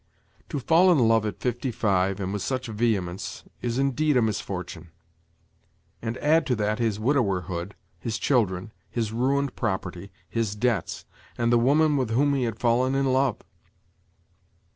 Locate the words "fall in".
0.57-0.97